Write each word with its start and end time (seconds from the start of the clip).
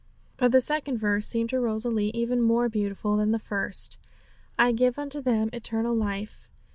But 0.37 0.51
the 0.51 0.61
second 0.61 0.97
verse 0.97 1.27
seemed 1.27 1.51
to 1.51 1.59
Rosalie 1.59 2.09
even 2.15 2.41
more 2.41 2.69
beautiful 2.69 3.17
than 3.17 3.29
the 3.29 3.37
first: 3.37 3.99
'I 4.57 4.71
give 4.71 4.97
unto 4.97 5.21
them 5.21 5.51
eternal 5.53 5.93
life.' 5.93 6.49